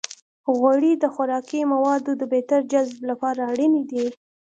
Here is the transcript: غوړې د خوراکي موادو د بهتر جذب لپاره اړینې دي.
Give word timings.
غوړې 0.57 0.93
د 0.97 1.05
خوراکي 1.13 1.61
موادو 1.73 2.11
د 2.17 2.23
بهتر 2.33 2.59
جذب 2.71 2.99
لپاره 3.09 3.41
اړینې 3.51 3.83
دي. 3.91 4.05